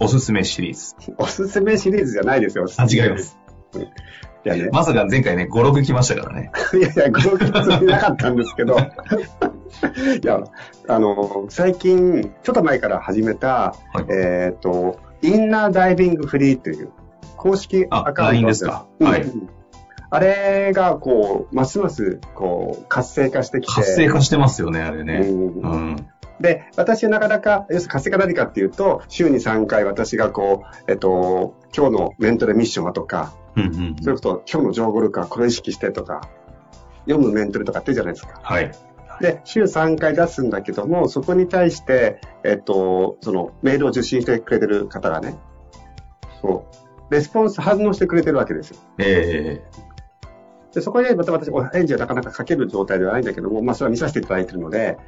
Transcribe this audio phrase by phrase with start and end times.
[0.00, 0.94] おすすめシリーズ。
[1.18, 2.66] おすすめシリーズじゃないですよ。
[2.76, 3.38] あ、違います。
[4.44, 6.52] いやね、まさか前回ね、5、6来ましたからね。
[6.78, 7.50] いやいや、語録つ
[7.84, 8.80] なかったんですけど、 い
[10.24, 10.40] や、
[10.86, 16.90] あの、最近、ちょっと前から始めた、はいえっ、と、インナーダイビングフリーという
[17.36, 18.86] 公式あアカウントですか？
[19.00, 19.24] うんはい
[20.08, 23.72] あれが、こう、ますます、こう、活性化してきて。
[23.74, 25.16] 活性化してますよね、あれね。
[25.24, 26.06] うんうん。
[26.40, 36.28] で、私はなかなか、要するに活性化何かっていうと、週に3回私がこう、えっと、今日のメントレミッションはとか、うんうんそれこそ今日の情報力はこれを意識してとか、
[37.06, 38.38] 読むメントレとかってじゃないですか。
[38.42, 38.70] はい。
[39.20, 45.38] で、週3回出すんだけども、そこに対して、えっと、そのメールを受信してくれてる方がね、
[46.42, 46.66] そ
[47.10, 48.76] う、レスポンス反応してくれてるわけですよ。
[48.98, 49.62] え
[50.74, 54.98] で、そこでまた私、お返事はなかなか書ける状態ではないんだけども、まあ、それは見させていただいてるので、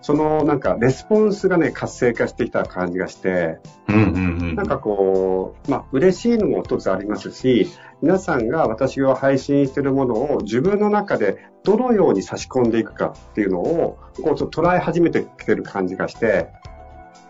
[0.00, 4.54] そのなんかレスポンスがね、活性化してきた感じがして、ー、うんうんうん。
[4.54, 7.68] なんかこう、まあ、嬉しいのも一つありますし、
[8.00, 16.48] 皆さんが私が配信しているものを自分の中でどのように差し込んでいくかっていうのを、こうちょっと捉え始めてきてる感じがして、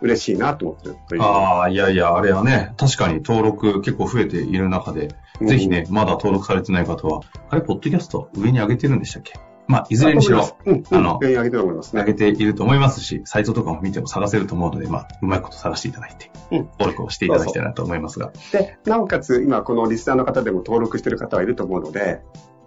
[0.01, 1.23] 嬉しいなと思ってるという。
[1.23, 5.09] ああ、いやいや、あれはね、確かに登録結構増えている中で、
[5.41, 9.35] うんぜひね、まだ登録されてない方は、あれ、ポッドキャスト上に上げてるんでしたっけ？
[9.69, 12.13] まあ、いずれにしろ、うん、あの上げてると思います上ね。
[12.13, 18.33] げていると思いますし、サイトとかも見ても探せると思うので、まあ、うまいこと探していただいて、うん登録をしていただきたいなと思いますが。
[18.53, 22.23] で、なおかつ今このリスナーの方でも登録してる方はいると思うので、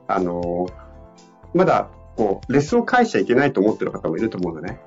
[0.07, 0.67] あの
[1.53, 4.79] まだ、こう、レッスンを返しちゃいけないと思ってる方もいると思うのね。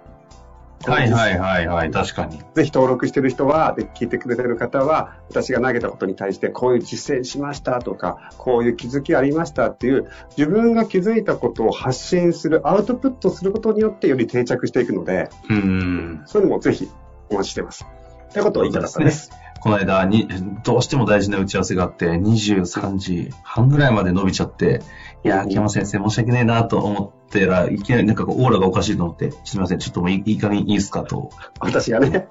[0.90, 2.38] はいはいはいはい、確かに。
[2.54, 16.22] ぜひ登録してる人は、で聞いてくれてる方は、私が投げたことに対して、こういう実践しましたとか、こういう気づきありましたっていう、自分が気づいたことを発信する、アウトプットすることによってより定着していくので、うーん。
[16.26, 16.90] そういうのもぜひ
[17.30, 17.86] お待ちしてます。
[18.32, 19.30] ということを言いたかったです。
[19.60, 20.28] この間に、
[20.62, 24.82] どうしても大事な打ち合わせがあって、23時半ぐらいまで伸びちゃって、
[25.24, 31.30] いやー、秋山先生申し訳ねえなと思ったら、いきなりなんかオーラがおかしいと思って、すみません、ちょっともういいいい加減いいですかと、
[31.60, 32.28] 私がね。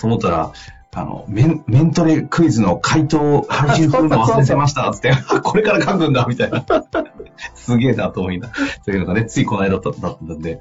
[0.00, 0.52] と思ったら、
[0.94, 6.64] あの、メン、メントレクイズの回答を配信するの忘れてました、つって、あ これから書くんだ、みたいな。
[7.54, 8.48] すげえなと思いな。
[8.82, 10.60] そういうのがね、ついこの間だっただったんで、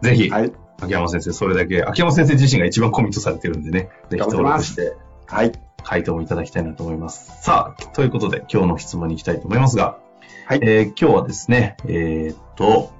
[0.00, 0.52] ぜひ、はい。
[0.80, 4.94] 秋山先生、それだけ、秋山先生自身が一番コミットされてるんでね、ぜひ登録して、
[5.26, 5.52] はい。
[5.84, 7.42] 回答もいただきたいなと思います。
[7.42, 9.98] さあ、ということで、今日の質問に行きたいと思いますが、
[10.46, 12.92] はいえー今日はですね、えーっと、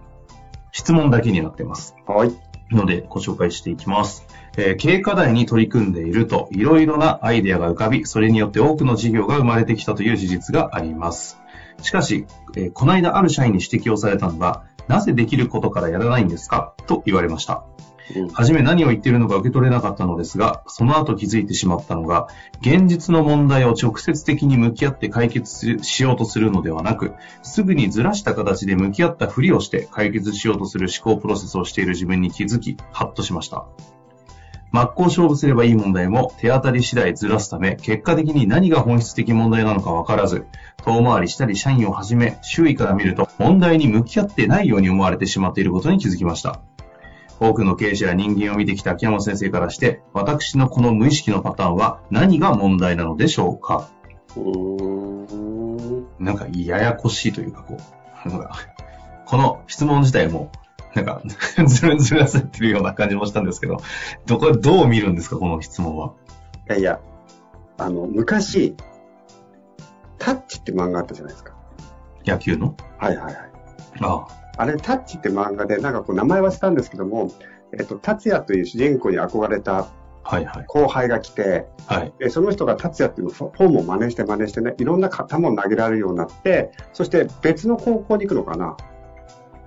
[0.70, 1.94] 質問だけになってます。
[2.06, 2.32] はい。
[2.70, 4.26] ので、ご紹介していきます。
[4.56, 11.38] えー経営課題に取り組んでいると、いろいろなアイデアが浮かび、それによって多くの事業が生まれてきたという事実があります。
[11.82, 12.26] しかし、
[12.56, 16.74] えーこの間ある社員に指摘をされたのが、なぜできることからやらないんですか？
[16.86, 17.64] と言われました。
[18.32, 22.28] はじめ何を言っているのか受け取れなかったのですが、その後気づいてしまったのが、
[22.60, 33.66] 現実の問題を直接的に向き合って解決しようとするのではなく、すぐにずらした形で向き合ったふりをして解決しようとする思考プロセスをしている自分に気づき、ハッとしました。
[34.72, 40.46] 真っ向勝負すればいい問題も手当たり次第ずらすため、結果的に何が本質的問題なのか分からず、
[40.78, 46.62] 遠回りしたり社員をはじめ、周囲から見ると問題に向き合ってないように思われてしまっていることに気づきました。
[47.42, 53.88] 多くの経営者や人間を見てきた秋山先生からして、私のこの無意識のパターンは何が問題なのでしょうか？
[56.18, 57.78] なんかややこしいというか、こ
[58.26, 58.56] う、なんか
[59.26, 60.52] この質問自体も、
[60.94, 61.22] なんか、
[61.66, 63.78] ずるずるされてるような感じもしたんですけど、
[64.26, 66.12] どこ、どう見るんですか、この質問は？
[66.68, 67.00] いやいや、
[67.78, 68.76] あの、昔、
[70.18, 71.54] タッチって漫画あったじゃないですか。
[72.24, 72.76] 野球の？
[72.98, 73.34] はいはいはい。
[74.00, 77.32] ああれ、タッチって漫画で、なんかこう名前はしたんですけども、
[77.72, 79.88] えっと、達也という主人公に憧れたあ、
[80.22, 80.64] はいはい。
[80.66, 82.12] 後輩が来て、はい。
[82.18, 88.76] でその人が達也っていうのフォームを真似して真似してね、いろんな球を投げられるようになって、そして別の高校に行くのかな。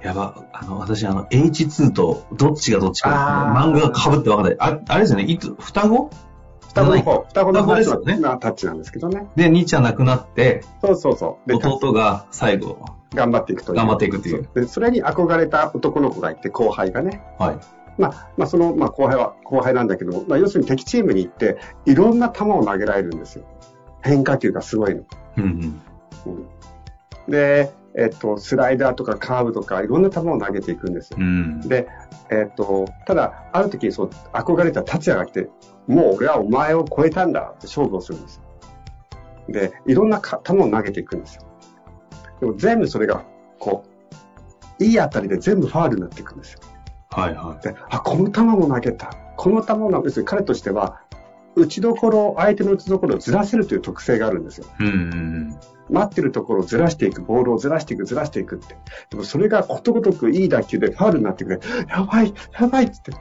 [0.01, 3.09] やば、あの、私、あの、H2 とどっちがどっちか、
[3.57, 4.55] 漫画が被って分かんない。
[4.59, 6.11] ああれですよね、いつ、双子？
[6.75, 9.27] 双子の方、双子の双子タッチですよねなタッチなんですけどね。
[9.35, 11.49] で、兄ちゃん亡くなって、そうそうそう。
[11.49, 12.77] で、弟が最後、
[13.13, 13.75] 頑張っていくという。
[13.77, 17.23] 頑張っていくっていうそでそれに憧れた男の子がいて、後輩がね。
[17.39, 17.59] はい。
[17.97, 23.45] まあ、まあ、その、まあ、後輩は後輩なんだけど、まあ、要するに敵チームに行って、いろんな球を投げられるんですよ。
[24.01, 25.03] 変化球がすごいの。
[25.37, 25.81] うんうん。
[26.25, 26.45] うん
[27.27, 31.17] で、えっと、スライダーとかカーブとか、いろんな球を投げていくんですよ。
[31.19, 31.61] うん。
[31.61, 31.87] で、
[32.29, 35.49] えっと、ただ、ある時にそう、憧れた達也が来て、
[35.87, 38.41] もう俺はお前を超えたんだって勝負をするんですよ。
[39.49, 41.43] で、いろんなか球を投げていくんですよ。
[42.39, 43.23] でも全部それが、
[43.59, 43.83] こ
[44.79, 46.59] う、いい当たりで全部ファールになっていくんですよ。
[47.11, 49.15] はいはで、あ、この球も投げた。
[49.37, 51.01] この球も投げ、要するに彼としては、
[51.55, 54.65] 打ちどころ、相手の打ちどころをずらせるという特性があるんですよ。
[54.79, 54.83] い。
[54.83, 58.75] うんうん待ってるところをずらしていく、ボールをずらしていく、ずらしていくって。
[59.11, 61.59] でもそれがことごとくいい打球でファールになってくれ。
[61.87, 63.11] やばい、やばいっつって。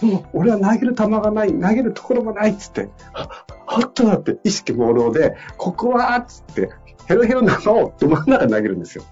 [0.00, 2.88] もう俺は投げる球がない、投げるところもないっつって。
[3.66, 6.70] ほっとなって意識朦朧で、ここはっつって、
[7.06, 9.04] ヘロヘロなのをど真ん中投げるんですよ。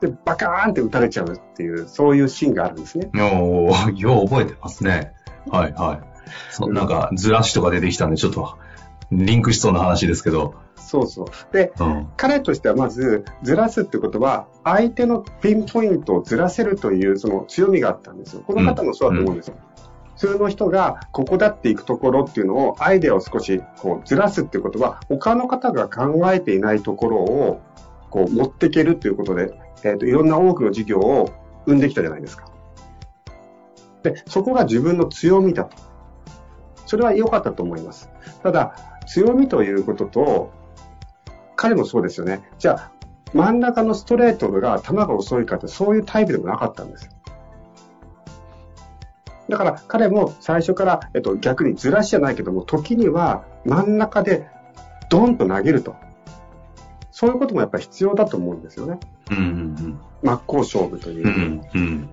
[0.00, 3.10] で、バカーンって打たれちゃうっていう、そういうシーンがあるんですね。
[3.12, 3.66] うん。
[3.66, 5.12] お、よう覚えてますね。
[5.48, 6.00] はいはい。
[6.50, 8.56] そう、なんか、ずらしとか出てきたんで、ちょっと、
[9.12, 10.54] リンクしそうな話ですけど。
[10.76, 11.26] そうそう。
[11.52, 12.08] で、うん。
[12.16, 18.42] 彼としてはまず、ずらすってことは、相手のピンポイントをずらせるという、その強みがあったんですよ。
[18.46, 19.56] この方もそうだと思うんですよ。
[20.16, 27.60] 普通の人が、ここだっていくところっていうのを、アイデアを少し、こう、ずらすってことは、他の方が考えていないところを、
[28.10, 31.30] こう、持っていけるっていうことで、えっ、と、いろんな多くの事業を
[31.66, 32.46] 生んできたじゃないですか。
[34.02, 35.76] で、そこが自分の強みだと。
[36.86, 38.10] それは良かったと思います。
[38.42, 38.74] ただ、
[39.10, 40.52] 強みということと、
[41.56, 42.48] 彼もそうですよね。
[42.58, 42.92] じゃあ、
[43.34, 47.12] 真ん中のストレートが球が遅いかって、そういうタイプでもなかったんですよ。
[49.48, 54.46] だから彼も最初から、えっと、逆にずらしじゃないけども、時には真ん中で
[55.10, 55.96] ドンと投げると。
[57.10, 59.00] そういうこともやっぱり必要だと思うんですよね。
[59.32, 61.34] うんうん真っ向勝負といううん。
[61.74, 61.78] う。
[61.78, 62.10] んうん。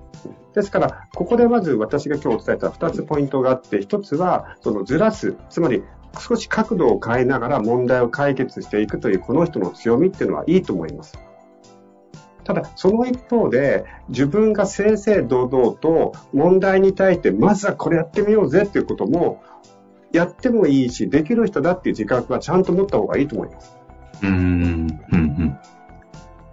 [0.55, 5.83] ですから、ここでまず私が今日伝えた2つポイントがあって、1つは、そのずらす、つまり
[6.19, 11.19] 少し角度を変えながら問題を解決していくというこの人の強みっていうのはいいと思います。
[12.43, 19.43] ただ、その一方で、自分が正々堂々と問題に対して、まずはこれやってみようぜっていうことも、
[20.13, 23.77] やってもいいし、できる人だっていう自覚はちゃんと持った方がいいと思います。
[24.23, 24.39] うんうん
[25.11, 25.57] うん。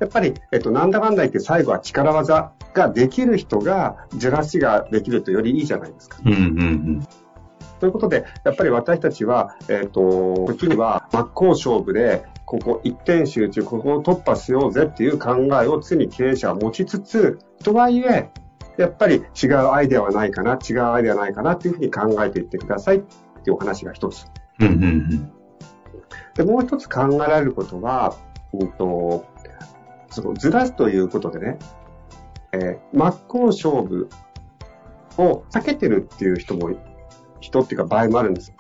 [0.01, 6.19] やっぱり、えっと、なんだかんだ言って最後は力技ができる人が、ずらしができるとよりいいじゃないですか。
[6.25, 7.07] うんうんうん。
[7.85, 18.31] ということで、やっぱり私たちは、えっ、と、時には真っ向勝負で、ここ一点集中、ここを突破しようぜっていう考えを常に経営者は持ちつつ、とはいえ、
[18.79, 24.29] やっぱり違うアイデアはないかな、違うアイデアはないかなっていうふうに考えていってくださいっていうお話が一つ。
[24.61, 25.33] うんうんうん。
[26.37, 28.17] で、もう一つ考えられることは、
[28.55, 29.27] うんと、
[30.09, 31.59] そのずらすということでね、
[32.53, 34.09] えー真っ向勝負
[35.19, 36.71] を避けてるっていう人も、
[37.45, 38.55] 人っていうか場合もあるんですよ。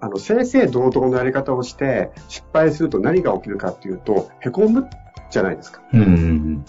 [0.00, 4.90] あの、正々堂々のやり方をして失敗すると何が起きるかっていうと、凹む
[5.30, 5.82] じゃないですか。
[5.92, 6.64] うんうん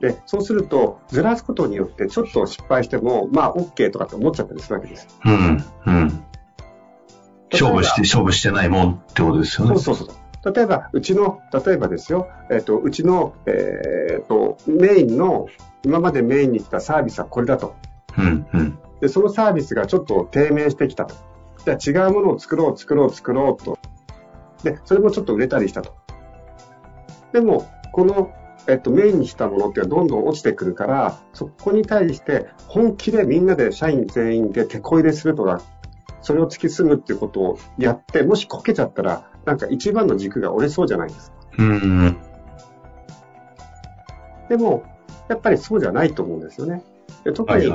[0.00, 5.06] で、そうすると、ずらすことによってちょっと失敗しても、まあ、OK とかって思っちゃったりするわけです。
[5.24, 5.34] うん。
[5.34, 6.24] うんうん。
[7.52, 9.78] 勝負して、勝負してないもんってことですよね。
[9.78, 10.52] そうそうそう。
[10.52, 15.46] 例えば、うちの、例えばですよ、えっ、と、うちの、えっ、と、メインの、
[15.84, 17.74] 今までメインにしたサービスはこれだと。
[18.18, 18.78] うんうん。
[19.00, 21.14] で、そのサービスがちょっと低迷してきたと。
[21.64, 23.78] じゃあ違うものを作ろう、作ろう、作ろうと。
[24.62, 25.94] で、それもちょっと売れたりしたと。
[27.32, 28.30] でも、この、
[28.68, 35.62] えっと、メインにしたものっていうのはどんどん落ちてくるから、そこに対して本気でみんなで社員全員で手こ入れするとか、
[36.20, 41.36] それを突き進むっていうことをやって、もしこけちゃったら、なんか一番の軸が折れそうじゃないですか。
[41.58, 42.16] うんうん。
[44.48, 44.84] でも、
[45.32, 46.82] やっぱりそうじゃないと思うんですよね。
[47.24, 47.72] で特はいに。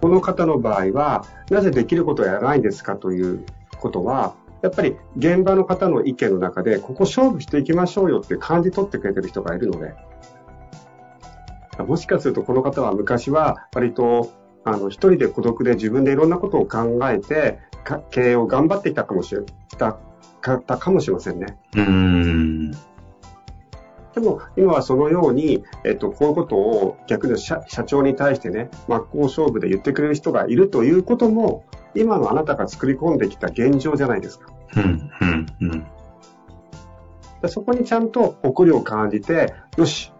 [0.00, 3.44] この方の場合は、なぜできることをやらないんですかという
[3.78, 9.94] ことは、やっぱり現場の方の意見の中で、ここ勝負していきましょうよって感じ取ってくれてる人がいるので、
[11.78, 14.32] もしかするとこの方は昔は割と、
[14.64, 19.98] あの、一人で孤独で自分でいろんなことを考えて、か経営を頑張ってきたかもしれ、した
[20.40, 21.56] 方かもしれませんね。
[21.76, 22.70] うん。
[24.16, 34.50] でも今はそのように、えっと、こういうことを逆に社社長に対してね、真っ向勝負で言ってくれる人がいるということも、今のあなたが作り込んできた現状じゃないですか。
[34.76, 35.86] うん、うん、うん。
[37.42, 40.14] でそこにちゃんと誇りを感じて、よし、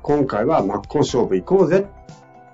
[0.00, 1.86] 今回は真っ向勝負行こうぜ。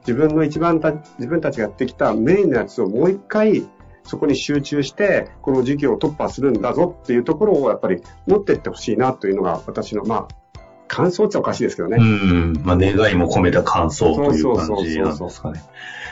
[0.00, 3.69] 自分の一番た、自分たちがやってきたメインのやつをもう一回、
[4.02, 10.48] そこに集中して、この授業を突破するんだぞっていうところをやっぱり持っていってほしいなというのが私の、まあ、
[10.88, 11.99] 感想っちゃおかしいですけどね。
[12.00, 15.62] うん、まあ、願いも込めた感想という感じなんですかね。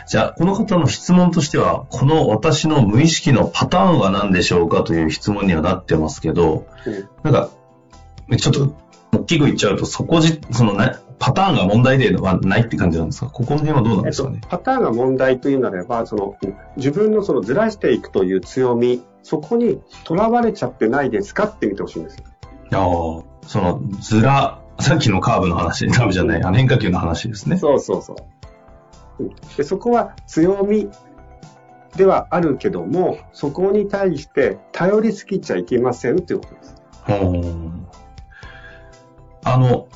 [0.06, 7.50] じゃあ、この方の質問としては、この私の無意識のパターンは何でしょうかという質問にはなってますけど、うんなんか、
[8.38, 8.75] ちょっと、
[9.12, 13.30] 大きく言っちゃうと、そこじ、そのね、パターンが問題ではないって感じなんですか？
[13.30, 22.25] ここの辺はどうなんえっとですかね、パターンが問題というならば、その、うん自分のそのずらしていくという強み、そこにとらわれちゃってないですかって見てほしいんですよ。
[22.73, 27.56] ああ、その、ずら、さっきのカーブの話、カーブじゃない、あの変化球の話ですね。
[27.56, 28.16] そうそうそう。
[29.25, 30.90] うんでそこは強み
[31.97, 36.75] ではあるけども、そこに対して頼りすぎちゃいけませんということです。
[39.45, 39.88] あの、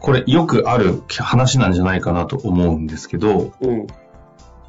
[0.00, 3.86] これよくある話なんじゃないかなと思うんですけど、うん。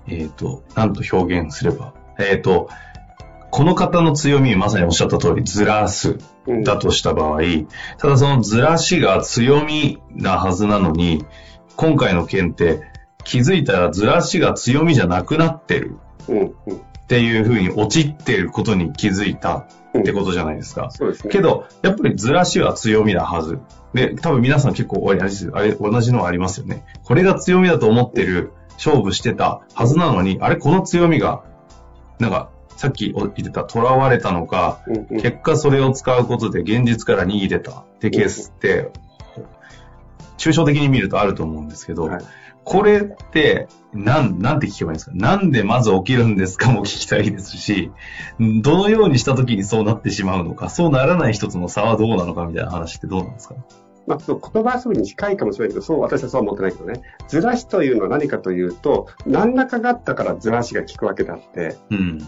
[0.08, 1.94] えっ、と、なんと表現すれば。
[2.20, 2.70] えっ、と、
[3.54, 6.18] この方の強み、まさにおっしゃった通り、ずらす
[6.48, 7.42] うん、だとした場合、
[8.00, 11.24] ただそのずらしが強みなはずなのに、
[11.76, 12.82] 今回の件って
[13.24, 16.38] 気づいたらずらしが強みじゃなくなってるうん。
[16.40, 16.48] うん。
[16.48, 16.52] っ
[17.08, 19.68] ていうふうに陥ってることに気づいた
[20.00, 20.90] ってことじゃないですか。
[20.90, 21.32] そうですね。
[21.32, 23.60] けど、やっぱりずらしは強みなはず。
[23.94, 25.20] で、多分皆さん結構あれ
[25.76, 26.84] 同じのはありますよね。
[27.04, 31.44] これが強みだと思ってる、勝負してたはずなのに、あれこの強みが、
[32.18, 35.22] なんか、さっき言ってた、囚われたのか、うんうん。
[35.22, 38.92] 結果それを使うことで現実から逃げてたってケースって、
[40.38, 42.24] 抽象的に見るとあると思うんですけど、はい。
[42.66, 45.12] これって、なん、なんて聞けばいいんですか？
[45.16, 46.72] なんでまず起きるんですか？
[46.74, 47.92] も聞きたいですし、
[48.40, 53.56] どのようにした時にそうなってしまうのか、そうならない一つの差はどうなのかみたいな話ってどうなんですか？
[54.08, 57.02] まあ、その言葉遊びに近いかもしれないけど、そう、私はそうは思ってないけどね。
[57.30, 62.20] ずらしというのは何かというと、何らかがあったからずらしが効くわけだって、うん。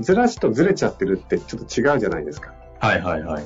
[0.00, 2.52] ずらしとずれちゃってるってちょっと違うじゃないですか。
[2.78, 3.44] はいはいはい。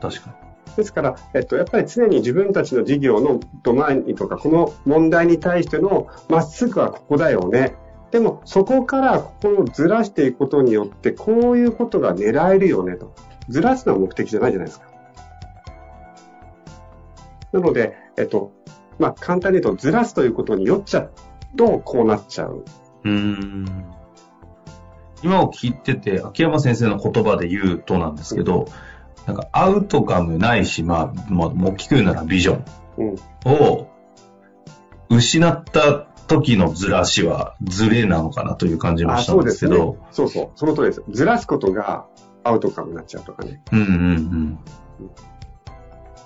[0.00, 0.34] 確か
[0.76, 7.74] ですから、えっと、やっぱり常に自分たちの事業のドマインとか、この問題に対してのまっすぐはここだよね。
[8.10, 13.14] でも、そこからここをずらしていくことによって、こういうことが狙えるよねと。
[13.48, 14.86] ずらすのは目的じゃないじゃないですか。
[17.52, 18.52] なので、えっと、
[18.98, 21.10] まあ、簡単に言うと、ずらすということによっちゃう
[21.56, 22.64] と、こうなっちゃう。
[23.04, 23.10] に。
[23.12, 23.99] うーん。
[25.22, 28.68] 今を聞いてて、秋山先生の言葉で言うとなんですけど、
[29.26, 32.64] なんかアウトカムないし、まあ、まあ、大きくならビジョン。
[32.98, 33.16] うん。
[33.44, 33.88] を
[35.08, 39.98] 失った時のずらしはずれなのかなという感じもあ、したんですけど。。
[40.10, 40.50] そうそう。
[40.54, 41.02] その通りです。
[41.10, 42.06] ずらすことが
[42.44, 43.62] アウトカムになっちゃうとかね。
[43.72, 44.58] うんうんうん。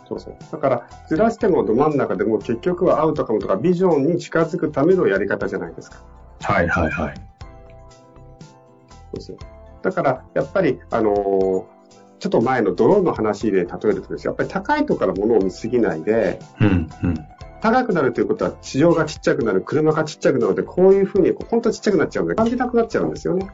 [0.06, 0.36] そうそう。
[0.52, 6.02] だから、ずらしてもど真ん中でも結局はアウトカムとかビジョンに近づくためのやり方じゃないですか。
[6.42, 7.14] はいはいはい。
[9.20, 9.46] そうそう。
[9.82, 11.74] だから、やっぱり、あのー
[12.20, 17.14] ちょっと前のドローンの話で例えるとですよ、やっぱり高いところから物を見すぎないで、うんうん。
[17.60, 23.48] 高くなるということは市場がちっちゃくなる、車がちっちゃくなるので、こういうふうに本当ちっちゃくなっちゃうので、感じなくなっちゃうんですよね。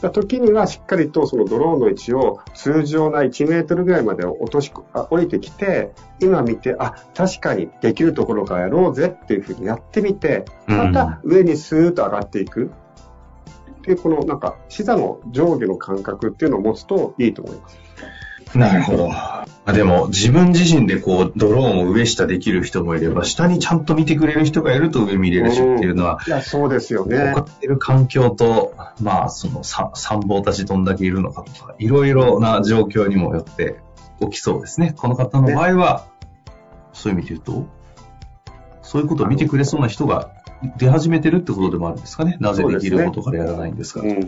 [0.00, 12.72] だ時にはしっかりとそのドローンの位置を通常な1メートルぐらいまで落としあ降りてきて、今見て、あ、確かにできるところからやろうぜっていうふうにやってみて、また上にスーッと上がっていく。
[13.82, 17.78] で、このなんか視座の上下の感覚っていうのを持つといいと思います。
[18.54, 19.10] なるほど。
[19.12, 27.34] あでも、自分自身でこう、ドローンを上下できる人もいれば、下にちゃんと見てくれる人がいると上見れるしっていうのは、いや、そうですよね置。
[27.34, 33.80] かれてる環境と、まあ、そのさ参謀たちどんだけいるのかとか、いろいろな状況にもよって
[34.20, 34.94] 起きそうですね。
[34.96, 36.06] この方の場合は、
[36.92, 37.66] そういう意味で言うと、
[38.82, 40.30] そういうことを見てくれそうな人が
[40.76, 42.36] 出始めてるってことでもあるんですかね。
[42.40, 44.00] なぜできることからやらないんですか。
[44.00, 44.20] うん。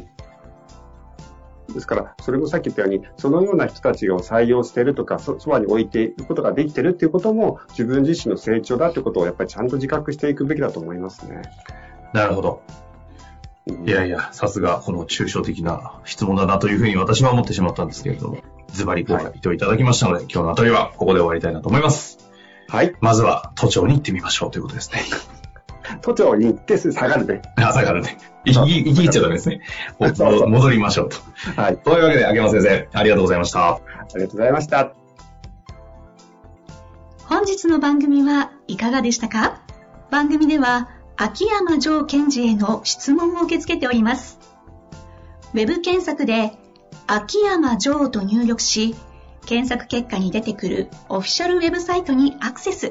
[1.73, 11.43] ですから、それもさっき言ったように、そのような人たちを採用しているとか、そそばに置いていくことができているっていうことも、自分自身の成長だってことをやっぱりちゃんと自覚していくべきだと思いますね。
[12.13, 12.63] なるほど。
[12.69, 12.83] うん
[13.87, 18.39] いやいや、さすがこの抽象的な質問だなというふうに私は思ってしまったんですけれども、
[18.73, 22.19] ズバリご回答いただきましたので、今日のあたりはここで終わりたいなと思います。
[22.69, 22.93] はい。
[23.01, 25.03] まずは都庁に行ってみましょうということですね。
[26.03, 27.43] 都庁に行ってすぐ下がるね。
[27.57, 28.19] 朝からね。
[28.45, 29.61] 行き、行き切っちゃダメですね。
[29.99, 31.17] もそうそう戻りましょうと。
[31.61, 31.79] はい。
[31.79, 33.75] というわけで、秋山先生、ありがとうございました。
[33.75, 33.81] あ
[34.17, 34.93] りがとうございました。
[37.27, 39.63] 本日の番組はいかがでしたか？
[40.11, 44.39] 番組では秋山城賢治への質問を受け付けております。
[45.55, 46.53] ウェブ検索で
[47.07, 48.95] 秋山城と入力し、
[49.47, 52.91] 検索結果に出てくるオフィシャルウェブサイトにアクセス。